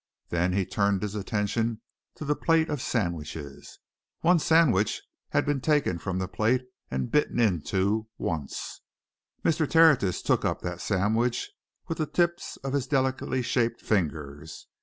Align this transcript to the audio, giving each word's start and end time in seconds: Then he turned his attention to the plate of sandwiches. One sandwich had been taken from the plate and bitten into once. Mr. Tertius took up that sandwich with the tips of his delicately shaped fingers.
Then 0.29 0.53
he 0.53 0.65
turned 0.65 1.03
his 1.03 1.13
attention 1.13 1.79
to 2.15 2.25
the 2.25 2.35
plate 2.35 2.69
of 2.71 2.81
sandwiches. 2.81 3.77
One 4.21 4.39
sandwich 4.39 4.99
had 5.29 5.45
been 5.45 5.61
taken 5.61 5.99
from 5.99 6.17
the 6.17 6.27
plate 6.27 6.63
and 6.89 7.11
bitten 7.11 7.39
into 7.39 8.07
once. 8.17 8.81
Mr. 9.45 9.69
Tertius 9.69 10.23
took 10.23 10.43
up 10.43 10.61
that 10.61 10.81
sandwich 10.81 11.51
with 11.87 11.99
the 11.99 12.07
tips 12.07 12.57
of 12.63 12.73
his 12.73 12.87
delicately 12.87 13.43
shaped 13.43 13.79
fingers. 13.81 14.65